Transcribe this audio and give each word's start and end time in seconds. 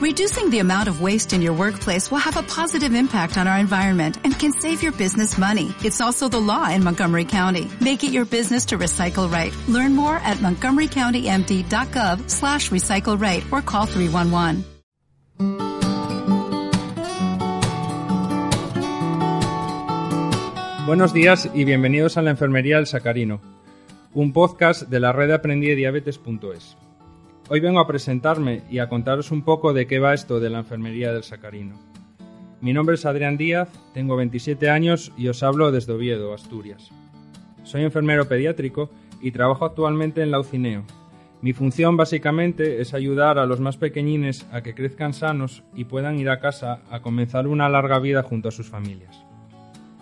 Reducing 0.00 0.48
the 0.48 0.60
amount 0.60 0.88
of 0.88 1.02
waste 1.02 1.34
in 1.34 1.42
your 1.42 1.52
workplace 1.52 2.10
will 2.10 2.24
have 2.24 2.38
a 2.38 2.42
positive 2.42 2.94
impact 2.94 3.36
on 3.36 3.46
our 3.46 3.58
environment 3.58 4.16
and 4.24 4.32
can 4.32 4.50
save 4.50 4.82
your 4.82 4.92
business 4.92 5.36
money. 5.36 5.74
It's 5.84 6.00
also 6.00 6.26
the 6.26 6.40
law 6.40 6.70
in 6.70 6.82
Montgomery 6.82 7.26
County. 7.26 7.68
Make 7.82 8.02
it 8.02 8.10
your 8.10 8.24
business 8.24 8.64
to 8.68 8.78
recycle 8.78 9.30
right. 9.30 9.52
Learn 9.68 9.94
more 9.94 10.16
at 10.16 10.38
montgomerycountymd.gov 10.38 12.30
slash 12.30 12.70
recycle 12.70 13.20
right 13.20 13.44
or 13.52 13.60
call 13.60 13.84
311. 13.84 14.64
Buenos 20.86 21.12
días 21.12 21.50
y 21.52 21.64
bienvenidos 21.64 22.16
a 22.16 22.22
la 22.22 22.30
Enfermería 22.30 22.76
del 22.76 22.86
Sacarino, 22.86 23.42
un 24.14 24.32
podcast 24.32 24.88
de 24.88 24.98
la 24.98 25.12
red 25.12 25.28
de 25.28 25.34
aprendidediabetes.es. 25.34 26.78
Hoy 27.52 27.58
vengo 27.58 27.80
a 27.80 27.86
presentarme 27.88 28.62
y 28.70 28.78
a 28.78 28.88
contaros 28.88 29.32
un 29.32 29.42
poco 29.42 29.72
de 29.72 29.88
qué 29.88 29.98
va 29.98 30.14
esto 30.14 30.38
de 30.38 30.50
la 30.50 30.60
Enfermería 30.60 31.12
del 31.12 31.24
Sacarino. 31.24 31.74
Mi 32.60 32.72
nombre 32.72 32.94
es 32.94 33.04
Adrián 33.04 33.36
Díaz, 33.36 33.68
tengo 33.92 34.14
27 34.14 34.70
años 34.70 35.10
y 35.18 35.26
os 35.26 35.42
hablo 35.42 35.72
desde 35.72 35.92
Oviedo, 35.92 36.32
Asturias. 36.32 36.92
Soy 37.64 37.82
enfermero 37.82 38.28
pediátrico 38.28 38.88
y 39.20 39.32
trabajo 39.32 39.64
actualmente 39.64 40.22
en 40.22 40.30
la 40.30 40.38
UCINEO. 40.38 40.84
Mi 41.42 41.52
función 41.52 41.96
básicamente 41.96 42.80
es 42.80 42.94
ayudar 42.94 43.36
a 43.40 43.46
los 43.46 43.58
más 43.58 43.76
pequeñines 43.76 44.46
a 44.52 44.62
que 44.62 44.76
crezcan 44.76 45.12
sanos 45.12 45.64
y 45.74 45.86
puedan 45.86 46.20
ir 46.20 46.30
a 46.30 46.38
casa 46.38 46.82
a 46.88 47.02
comenzar 47.02 47.48
una 47.48 47.68
larga 47.68 47.98
vida 47.98 48.22
junto 48.22 48.50
a 48.50 48.52
sus 48.52 48.68
familias. 48.68 49.24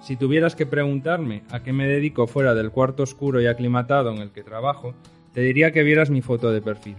Si 0.00 0.14
tuvieras 0.14 0.54
que 0.54 0.66
preguntarme 0.66 1.42
a 1.50 1.64
qué 1.64 1.72
me 1.72 1.88
dedico 1.88 2.28
fuera 2.28 2.54
del 2.54 2.70
cuarto 2.70 3.02
oscuro 3.02 3.40
y 3.40 3.48
aclimatado 3.48 4.12
en 4.12 4.18
el 4.18 4.30
que 4.30 4.44
trabajo, 4.44 4.94
te 5.34 5.40
diría 5.40 5.72
que 5.72 5.82
vieras 5.82 6.08
mi 6.08 6.22
foto 6.22 6.52
de 6.52 6.62
perfil. 6.62 6.94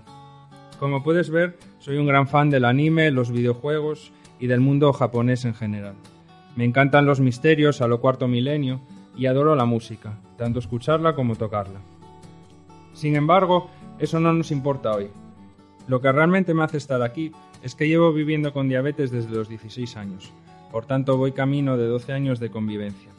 Como 0.80 1.04
puedes 1.04 1.30
ver, 1.30 1.58
soy 1.80 1.98
un 1.98 2.08
gran 2.08 2.28
fan 2.28 2.50
del 2.50 2.66
anime, 2.66 3.12
los 3.12 3.32
videojuegos 3.32 4.12
y 4.40 4.48
del 4.48 4.60
mundo 4.60 4.92
japonés 4.94 5.46
en 5.46 5.54
general. 5.54 5.96
Me 6.56 6.66
encantan 6.66 7.06
los 7.06 7.20
misterios 7.20 7.82
a 7.82 7.88
lo 7.88 8.02
cuarto 8.02 8.28
milenio 8.28 8.82
y 9.16 9.26
adoro 9.26 9.56
la 9.56 9.66
música, 9.66 10.20
tanto 10.38 10.60
escucharla 10.60 11.16
como 11.16 11.36
tocarla. 11.36 11.80
Sin 12.94 13.16
embargo, 13.16 13.70
eso 14.00 14.20
no 14.20 14.34
nos 14.34 14.52
importa 14.52 14.92
hoy. 14.94 15.10
Lo 15.88 16.02
que 16.02 16.12
realmente 16.12 16.54
me 16.54 16.64
hace 16.64 16.78
estar 16.78 17.02
aquí 17.02 17.32
es 17.62 17.76
que 17.76 17.88
llevo 17.88 18.14
viviendo 18.14 18.54
con 18.54 18.70
diabetes 18.70 19.12
desde 19.12 19.36
los 19.36 19.50
16 19.50 19.98
años 19.98 20.34
por 20.74 20.88
tanto, 20.88 21.18
voy 21.18 21.34
camino 21.34 21.78
de 21.78 21.86
12 21.86 22.14
años 22.14 22.40
de 22.40 22.50
convivencia. 22.50 23.13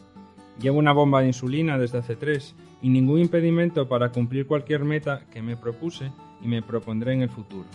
Llevo 0.61 0.79
una 0.79 0.93
bomba 0.93 1.21
de 1.21 1.29
insulina 1.29 1.79
desde 1.79 1.99
hace 1.99 2.17
3 2.17 2.55
y 2.83 2.89
ningún 2.89 3.21
impedimento 3.21 3.89
para 3.89 4.11
cumplir 4.11 4.47
cualquier 4.47 4.85
meta 4.85 5.25
que 5.33 5.43
me 5.43 5.57
propuse 5.57 6.13
y 6.43 6.49
me 6.49 6.63
propondré 6.63 7.13
en 7.15 7.23
el 7.23 7.31
futuro. 7.31 7.67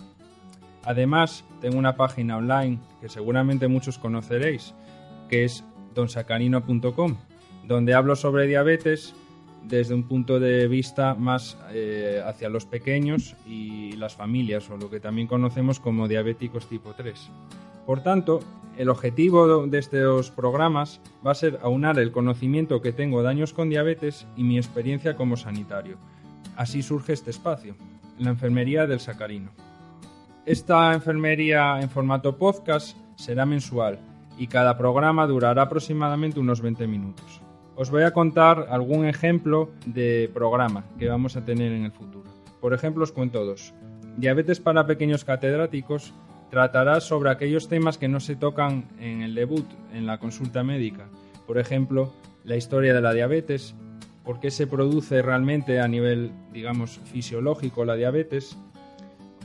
Además, 0.86 1.44
tengo 1.62 1.78
una 1.78 1.96
página 1.96 2.38
online 2.38 2.80
que 3.02 3.10
seguramente 3.10 3.68
muchos 3.68 3.98
conoceréis, 3.98 4.74
que 5.30 5.44
es 5.44 5.64
donsacarino.com, 5.94 7.18
donde 7.68 7.94
hablo 7.94 8.16
sobre 8.16 8.48
diabetes 8.48 9.14
desde 9.64 9.94
un 9.94 10.04
punto 10.04 10.40
de 10.40 10.68
vista 10.68 11.16
más 11.16 11.58
eh, 11.72 12.22
hacia 12.26 12.50
los 12.50 12.66
pequeños 12.66 13.36
y 13.46 13.92
las 13.94 14.16
familias, 14.16 14.70
o 14.70 14.78
lo 14.78 14.90
que 14.90 15.00
también 15.00 15.28
conocemos 15.28 15.80
como 15.80 16.08
diabéticos 16.08 16.68
tipo 16.68 16.94
3. 16.94 17.30
Por 17.86 18.02
tanto, 18.02 18.40
el 18.80 18.88
objetivo 18.88 19.68
de 19.68 19.78
estos 19.78 20.32
programas 20.32 21.02
va 21.26 21.32
a 21.32 21.36
ser 21.36 21.60
aunar 21.64 22.00
el 22.00 22.14
conocimiento 22.14 22.82
que 22.82 22.94
tengo 22.94 23.22
de 23.22 23.28
años 23.28 23.52
con 23.52 23.70
diabetes 23.70 24.26
y 24.38 24.44
mi 24.46 24.58
experiencia 24.58 25.18
como 25.18 25.36
sanitario. 25.36 25.98
Así 26.56 26.82
surge 26.82 27.12
este 27.12 27.30
espacio, 27.30 27.76
la 28.20 28.30
enfermería 28.30 28.88
del 28.88 29.02
sacarino. 29.02 29.52
Esta 30.46 30.94
enfermería 30.94 31.82
en 31.82 31.90
formato 31.90 32.38
podcast 32.38 32.96
será 33.18 33.46
mensual 33.46 34.00
y 34.38 34.48
cada 34.48 34.78
programa 34.78 35.28
durará 35.28 35.64
aproximadamente 35.64 36.40
unos 36.40 36.62
20 36.62 36.88
minutos. 36.88 37.42
Os 37.76 37.92
voy 37.92 38.04
a 38.04 38.14
contar 38.14 38.68
algún 38.70 39.04
ejemplo 39.04 39.72
de 39.86 40.32
programa 40.34 40.86
que 40.98 41.10
vamos 41.10 41.36
a 41.36 41.44
tener 41.44 41.74
en 41.74 41.84
el 41.84 41.92
futuro. 41.92 42.30
Por 42.62 42.74
ejemplo, 42.74 43.04
os 43.04 43.12
cuento 43.12 43.44
dos. 43.44 43.74
Diabetes 44.16 44.62
para 44.62 44.88
pequeños 44.88 45.26
catedráticos 45.26 46.14
tratará 46.50 47.00
sobre 47.02 47.30
aquellos 47.30 47.68
temas 47.68 47.98
que 47.98 48.08
no 48.08 48.20
se 48.20 48.36
tocan 48.36 48.86
en 49.00 49.22
el 49.22 49.36
debut, 49.36 49.66
en 49.94 50.06
la 50.06 50.18
consulta 50.18 50.64
médica. 50.64 51.08
Por 51.46 51.58
ejemplo, 51.58 52.14
la 52.44 52.56
historia 52.56 52.94
de 52.94 53.02
la 53.02 53.14
diabetes, 53.14 53.76
por 54.24 54.40
qué 54.40 54.52
se 54.52 54.68
produce 54.68 55.22
realmente 55.22 55.80
a 55.80 55.88
nivel, 55.88 56.32
digamos, 56.54 57.00
fisiológico 57.06 57.86
la 57.86 57.96
diabetes 57.96 58.58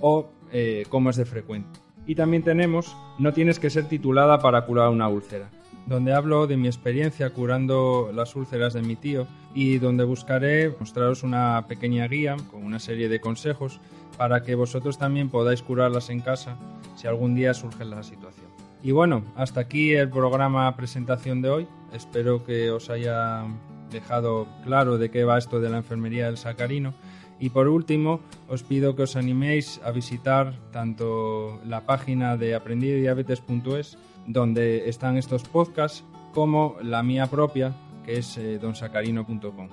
o 0.00 0.30
eh, 0.52 0.84
cómo 0.88 1.10
es 1.10 1.16
de 1.16 1.24
frecuente. 1.24 1.80
Y 2.06 2.14
también 2.14 2.42
tenemos 2.42 2.94
No 3.18 3.32
tienes 3.32 3.58
que 3.58 3.70
ser 3.70 3.88
titulada 3.88 4.40
para 4.40 4.66
curar 4.66 4.90
una 4.90 5.08
úlcera, 5.08 5.48
donde 5.86 6.12
hablo 6.12 6.46
de 6.46 6.56
mi 6.56 6.66
experiencia 6.66 7.30
curando 7.30 8.10
las 8.12 8.34
úlceras 8.34 8.74
de 8.74 8.82
mi 8.82 8.96
tío 8.96 9.26
y 9.54 9.78
donde 9.78 10.04
buscaré 10.04 10.74
mostraros 10.80 11.22
una 11.22 11.64
pequeña 11.68 12.08
guía 12.08 12.36
con 12.50 12.64
una 12.64 12.80
serie 12.80 13.08
de 13.08 13.20
consejos 13.20 13.80
para 14.18 14.42
que 14.42 14.54
vosotros 14.54 14.98
también 14.98 15.30
podáis 15.30 15.62
curarlas 15.62 16.10
en 16.10 16.20
casa 16.20 16.56
si 16.94 17.06
algún 17.06 17.34
día 17.34 17.54
surge 17.54 17.84
la 17.84 18.02
situación. 18.02 18.46
Y 18.82 18.92
bueno, 18.92 19.24
hasta 19.34 19.60
aquí 19.60 19.94
el 19.94 20.10
programa 20.10 20.76
presentación 20.76 21.40
de 21.40 21.48
hoy. 21.48 21.68
Espero 21.92 22.44
que 22.44 22.70
os 22.70 22.90
haya 22.90 23.44
dejado 23.90 24.46
claro 24.64 24.98
de 24.98 25.10
qué 25.10 25.24
va 25.24 25.38
esto 25.38 25.58
de 25.60 25.70
la 25.70 25.78
enfermería 25.78 26.26
del 26.26 26.36
sacarino. 26.36 26.92
Y 27.40 27.50
por 27.50 27.68
último, 27.68 28.20
os 28.48 28.62
pido 28.62 28.94
que 28.94 29.02
os 29.02 29.16
animéis 29.16 29.80
a 29.84 29.90
visitar 29.90 30.54
tanto 30.70 31.60
la 31.64 31.80
página 31.86 32.36
de 32.36 32.54
aprendidediabetes.es, 32.54 33.98
donde 34.26 34.88
están 34.88 35.16
estos 35.16 35.44
podcasts, 35.44 36.04
como 36.32 36.76
la 36.82 37.02
mía 37.02 37.26
propia, 37.26 37.74
que 38.04 38.18
es 38.18 38.36
eh, 38.38 38.58
donsacarino.com. 38.58 39.68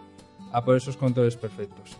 A 0.54 0.64
por 0.64 0.78
esos 0.78 0.98
controles 0.98 1.36
perfectos. 1.36 1.98